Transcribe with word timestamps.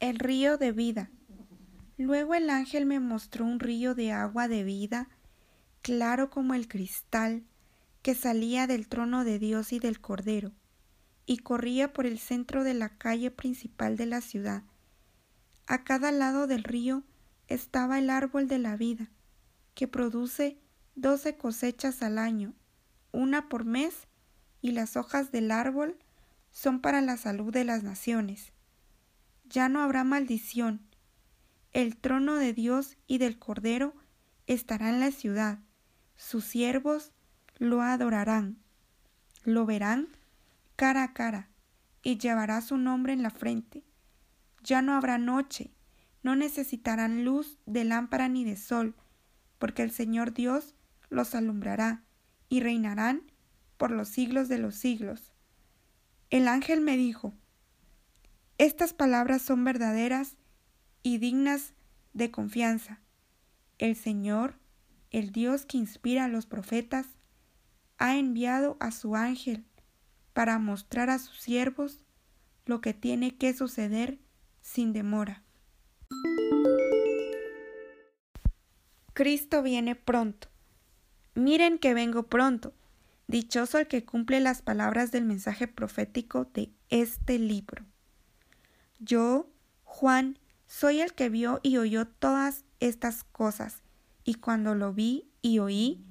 El 0.00 0.20
río 0.20 0.58
de 0.58 0.70
vida. 0.70 1.10
Luego 1.96 2.36
el 2.36 2.50
ángel 2.50 2.86
me 2.86 3.00
mostró 3.00 3.44
un 3.44 3.58
río 3.58 3.96
de 3.96 4.12
agua 4.12 4.46
de 4.46 4.62
vida, 4.62 5.08
claro 5.82 6.30
como 6.30 6.54
el 6.54 6.68
cristal, 6.68 7.42
que 8.02 8.14
salía 8.14 8.68
del 8.68 8.86
trono 8.86 9.24
de 9.24 9.40
Dios 9.40 9.72
y 9.72 9.80
del 9.80 10.00
Cordero, 10.00 10.52
y 11.26 11.38
corría 11.38 11.92
por 11.92 12.06
el 12.06 12.20
centro 12.20 12.62
de 12.62 12.74
la 12.74 12.90
calle 12.96 13.32
principal 13.32 13.96
de 13.96 14.06
la 14.06 14.20
ciudad. 14.20 14.62
A 15.66 15.82
cada 15.82 16.12
lado 16.12 16.46
del 16.46 16.62
río 16.62 17.02
estaba 17.48 17.98
el 17.98 18.08
árbol 18.08 18.46
de 18.46 18.58
la 18.58 18.76
vida, 18.76 19.10
que 19.74 19.88
produce 19.88 20.60
doce 20.94 21.36
cosechas 21.36 22.02
al 22.02 22.18
año, 22.18 22.54
una 23.10 23.48
por 23.48 23.64
mes, 23.64 24.06
y 24.62 24.70
las 24.70 24.96
hojas 24.96 25.32
del 25.32 25.50
árbol 25.50 25.98
son 26.52 26.80
para 26.80 27.00
la 27.00 27.16
salud 27.16 27.52
de 27.52 27.64
las 27.64 27.82
naciones 27.82 28.52
ya 29.48 29.68
no 29.68 29.82
habrá 29.82 30.04
maldición. 30.04 30.80
El 31.72 31.96
trono 31.96 32.36
de 32.36 32.52
Dios 32.52 32.96
y 33.06 33.18
del 33.18 33.38
Cordero 33.38 33.94
estará 34.46 34.88
en 34.90 35.00
la 35.00 35.10
ciudad. 35.10 35.58
Sus 36.16 36.44
siervos 36.44 37.12
lo 37.58 37.82
adorarán. 37.82 38.58
Lo 39.44 39.66
verán 39.66 40.08
cara 40.76 41.02
a 41.02 41.12
cara 41.12 41.48
y 42.02 42.18
llevará 42.18 42.60
su 42.60 42.76
nombre 42.76 43.12
en 43.12 43.22
la 43.22 43.30
frente. 43.30 43.84
Ya 44.62 44.82
no 44.82 44.94
habrá 44.94 45.18
noche, 45.18 45.72
no 46.22 46.36
necesitarán 46.36 47.24
luz 47.24 47.58
de 47.66 47.84
lámpara 47.84 48.28
ni 48.28 48.44
de 48.44 48.56
sol, 48.56 48.94
porque 49.58 49.82
el 49.82 49.90
Señor 49.90 50.32
Dios 50.32 50.74
los 51.10 51.34
alumbrará 51.34 52.02
y 52.48 52.60
reinarán 52.60 53.22
por 53.76 53.90
los 53.90 54.08
siglos 54.08 54.48
de 54.48 54.58
los 54.58 54.74
siglos. 54.74 55.32
El 56.30 56.48
ángel 56.48 56.80
me 56.80 56.96
dijo, 56.96 57.34
estas 58.58 58.92
palabras 58.92 59.42
son 59.42 59.64
verdaderas 59.64 60.36
y 61.02 61.18
dignas 61.18 61.74
de 62.12 62.32
confianza. 62.32 63.00
El 63.78 63.94
Señor, 63.94 64.58
el 65.10 65.30
Dios 65.30 65.64
que 65.64 65.78
inspira 65.78 66.24
a 66.24 66.28
los 66.28 66.46
profetas, 66.46 67.06
ha 67.98 68.16
enviado 68.16 68.76
a 68.80 68.90
su 68.90 69.14
ángel 69.14 69.64
para 70.32 70.58
mostrar 70.58 71.08
a 71.08 71.18
sus 71.18 71.38
siervos 71.38 72.04
lo 72.66 72.80
que 72.80 72.94
tiene 72.94 73.36
que 73.36 73.54
suceder 73.54 74.18
sin 74.60 74.92
demora. 74.92 75.44
Cristo 79.14 79.62
viene 79.62 79.94
pronto. 79.94 80.48
Miren 81.34 81.78
que 81.78 81.94
vengo 81.94 82.24
pronto. 82.24 82.74
Dichoso 83.28 83.78
el 83.78 83.86
que 83.86 84.04
cumple 84.04 84.40
las 84.40 84.62
palabras 84.62 85.12
del 85.12 85.24
mensaje 85.24 85.68
profético 85.68 86.44
de 86.44 86.72
este 86.88 87.38
libro. 87.38 87.84
Yo, 88.98 89.48
Juan, 89.84 90.38
soy 90.66 91.00
el 91.00 91.14
que 91.14 91.28
vio 91.28 91.60
y 91.62 91.76
oyó 91.78 92.06
todas 92.06 92.64
estas 92.80 93.24
cosas, 93.24 93.82
y 94.24 94.34
cuando 94.34 94.74
lo 94.74 94.92
vi 94.92 95.30
y 95.40 95.60
oí, 95.60 96.04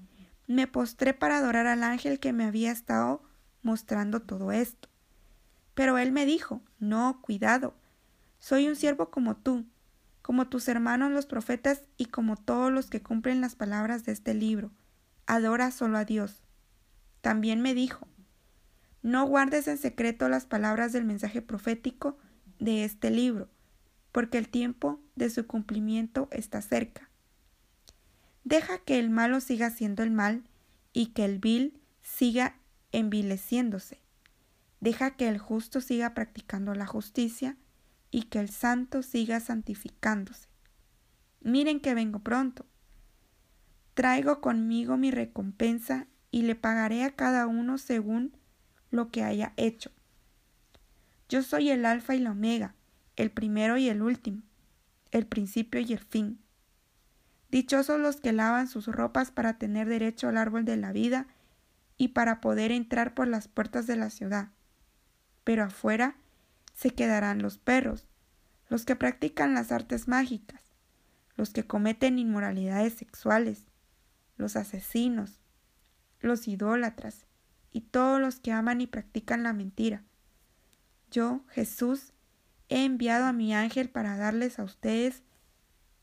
me 0.48 0.68
postré 0.68 1.14
para 1.14 1.38
adorar 1.38 1.68
al 1.68 1.84
ángel 1.84 2.20
que 2.20 2.34
me 2.34 2.46
había 2.46 2.72
estado 2.72 3.22
mostrando 3.62 4.22
todo 4.22 4.52
esto. 4.52 4.90
Pero 5.74 5.98
él 5.98 6.12
me 6.12 6.26
dijo, 6.26 6.62
no, 6.80 7.22
cuidado, 7.22 7.76
soy 8.40 8.68
un 8.68 8.76
siervo 8.76 9.12
como 9.12 9.36
tú, 9.36 9.66
como 10.22 10.48
tus 10.48 10.68
hermanos 10.68 11.12
los 11.12 11.26
profetas 11.26 11.84
y 11.98 12.06
como 12.06 12.38
todos 12.38 12.72
los 12.72 12.90
que 12.90 13.04
cumplen 13.04 13.42
las 13.42 13.56
palabras 13.56 14.06
de 14.06 14.14
este 14.14 14.34
libro. 14.34 14.72
Adora 15.26 15.72
solo 15.72 15.98
a 15.98 16.06
Dios. 16.06 16.42
También 17.22 17.62
me 17.62 17.74
dijo, 17.74 18.08
no 19.02 19.26
guardes 19.26 19.68
en 19.68 19.78
secreto 19.78 20.30
las 20.30 20.46
palabras 20.46 20.94
del 20.94 21.06
mensaje 21.06 21.42
profético 21.42 22.18
de 22.60 22.84
este 22.84 23.12
libro, 23.12 23.50
porque 24.12 24.38
el 24.38 24.50
tiempo 24.50 25.00
de 25.16 25.30
su 25.30 25.46
cumplimiento 25.48 26.28
está 26.32 26.62
cerca. 26.62 27.10
Deja 28.44 28.80
que 28.80 29.00
el 29.00 29.10
malo 29.10 29.42
siga 29.42 29.70
siendo 29.70 30.04
el 30.04 30.12
mal 30.12 30.44
y 30.94 31.08
que 31.08 31.26
el 31.26 31.40
vil 31.40 31.82
siga 32.02 32.58
envileciéndose. 32.92 34.02
Deja 34.80 35.16
que 35.16 35.28
el 35.28 35.38
justo 35.38 35.82
siga 35.82 36.14
practicando 36.14 36.74
la 36.74 36.86
justicia 36.86 37.58
y 38.12 38.24
que 38.24 38.40
el 38.40 38.50
santo 38.50 39.04
siga 39.04 39.40
santificándose. 39.40 40.48
Miren 41.42 41.80
que 41.80 41.94
vengo 41.94 42.20
pronto. 42.20 42.66
Traigo 43.94 44.42
conmigo 44.42 44.98
mi 44.98 45.12
recompensa 45.12 46.08
y 46.32 46.44
le 46.44 46.56
pagaré 46.56 47.04
a 47.04 47.16
cada 47.16 47.48
uno 47.48 47.78
según 47.78 48.38
lo 48.92 49.10
que 49.10 49.24
haya 49.24 49.54
hecho. 49.58 49.92
Yo 51.30 51.44
soy 51.44 51.70
el 51.72 51.86
alfa 51.86 52.16
y 52.16 52.20
la 52.20 52.32
omega, 52.32 52.74
el 53.18 53.32
primero 53.32 53.78
y 53.78 53.90
el 53.90 54.02
último, 54.02 54.44
el 55.12 55.26
principio 55.26 55.82
y 55.82 55.92
el 55.92 56.00
fin. 56.00 56.40
Dichosos 57.52 58.00
los 58.00 58.22
que 58.22 58.32
lavan 58.32 58.70
sus 58.70 58.88
ropas 58.88 59.32
para 59.32 59.58
tener 59.58 59.90
derecho 59.90 60.30
al 60.30 60.38
árbol 60.38 60.64
de 60.64 60.78
la 60.78 60.94
vida 60.94 61.28
y 61.98 62.10
para 62.10 62.40
poder 62.40 62.72
entrar 62.72 63.14
por 63.14 63.28
las 63.28 63.50
puertas 63.50 63.88
de 63.88 63.98
la 63.98 64.10
ciudad. 64.10 64.50
Pero 65.44 65.66
afuera 65.66 66.16
se 66.74 66.92
quedarán 66.92 67.42
los 67.42 67.58
perros, 67.58 68.08
los 68.70 68.86
que 68.86 68.96
practican 68.96 69.54
las 69.54 69.74
artes 69.74 70.08
mágicas, 70.08 70.62
los 71.36 71.50
que 71.50 71.68
cometen 71.68 72.20
inmoralidades 72.20 72.94
sexuales, 72.94 73.64
los 74.38 74.56
asesinos, 74.56 75.42
los 76.22 76.48
idólatras 76.48 77.26
y 77.74 77.82
todos 77.82 78.22
los 78.22 78.40
que 78.40 78.54
aman 78.54 78.80
y 78.80 78.88
practican 78.88 79.44
la 79.44 79.52
mentira 79.52 80.04
yo, 81.12 81.44
Jesús, 81.50 82.14
he 82.70 82.84
enviado 82.84 83.26
a 83.26 83.34
mi 83.34 83.54
ángel 83.54 83.90
para 83.90 84.18
darles 84.18 84.60
a 84.60 84.64
ustedes 84.64 85.24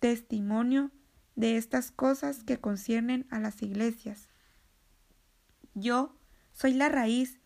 testimonio 0.01 0.91
de 1.37 1.57
estas 1.57 1.91
cosas 1.91 2.45
que 2.45 2.59
conciernen 2.59 3.27
a 3.31 3.39
las 3.39 3.63
iglesias. 3.63 4.29
Yo 5.75 6.17
soy 6.53 6.75
la 6.75 6.89
raíz, 6.89 7.39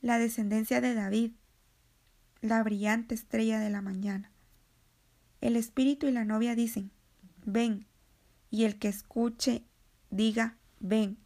la 0.00 0.18
descendencia 0.18 0.80
de 0.80 0.94
David, 0.94 1.32
la 2.40 2.62
brillante 2.62 3.14
estrella 3.14 3.58
de 3.60 3.70
la 3.70 3.82
mañana. 3.82 4.30
El 5.40 5.56
espíritu 5.56 6.06
y 6.06 6.12
la 6.12 6.24
novia 6.24 6.54
dicen, 6.54 6.90
ven, 7.44 7.86
y 8.50 8.64
el 8.64 8.78
que 8.78 8.88
escuche 8.88 9.64
diga, 10.10 10.58
ven, 10.78 11.18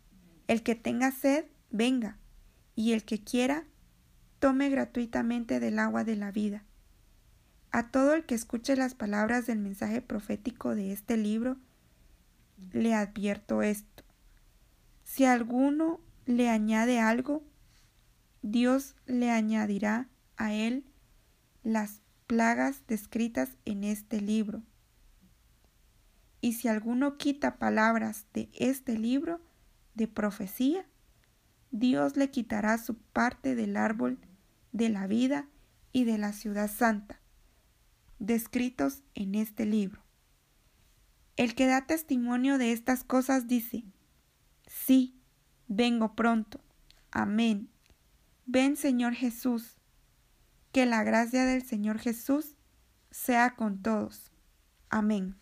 el 0.46 0.62
que 0.62 0.74
tenga 0.74 1.10
sed, 1.10 1.46
venga, 1.70 2.18
y 2.76 2.92
el 2.92 3.04
que 3.04 3.22
quiera, 3.22 3.66
tome 4.38 4.68
gratuitamente 4.68 5.60
del 5.60 5.78
agua 5.78 6.04
de 6.04 6.16
la 6.16 6.30
vida. 6.30 6.64
A 7.70 7.90
todo 7.90 8.14
el 8.14 8.24
que 8.24 8.34
escuche 8.34 8.76
las 8.76 8.94
palabras 8.94 9.46
del 9.46 9.58
mensaje 9.58 10.00
profético 10.00 10.74
de 10.74 10.92
este 10.92 11.16
libro, 11.16 11.56
le 12.72 12.94
advierto 12.94 13.62
esto. 13.62 14.04
Si 15.04 15.24
alguno 15.24 16.00
le 16.24 16.48
añade 16.48 17.00
algo, 17.00 17.42
Dios 18.42 18.94
le 19.06 19.30
añadirá 19.30 20.08
a 20.36 20.52
él 20.52 20.84
las 21.62 22.00
plagas 22.26 22.82
descritas 22.86 23.56
en 23.64 23.84
este 23.84 24.20
libro. 24.20 24.62
Y 26.40 26.54
si 26.54 26.68
alguno 26.68 27.16
quita 27.16 27.58
palabras 27.58 28.26
de 28.32 28.48
este 28.52 28.98
libro 28.98 29.40
de 29.94 30.08
profecía, 30.08 30.86
Dios 31.70 32.16
le 32.16 32.30
quitará 32.30 32.78
su 32.78 32.94
parte 32.96 33.54
del 33.54 33.76
árbol 33.76 34.18
de 34.72 34.88
la 34.88 35.06
vida 35.06 35.48
y 35.92 36.04
de 36.04 36.18
la 36.18 36.32
ciudad 36.32 36.70
santa, 36.70 37.20
descritos 38.18 39.02
en 39.14 39.34
este 39.34 39.64
libro. 39.64 40.02
El 41.36 41.54
que 41.54 41.66
da 41.66 41.86
testimonio 41.86 42.58
de 42.58 42.72
estas 42.72 43.04
cosas 43.04 43.46
dice, 43.46 43.84
sí, 44.66 45.20
vengo 45.68 46.14
pronto. 46.14 46.60
Amén. 47.10 47.70
Ven 48.46 48.76
Señor 48.76 49.14
Jesús. 49.14 49.76
Que 50.72 50.86
la 50.86 51.02
gracia 51.04 51.44
del 51.44 51.62
Señor 51.62 51.98
Jesús 51.98 52.56
sea 53.10 53.56
con 53.56 53.82
todos. 53.82 54.30
Amén. 54.90 55.36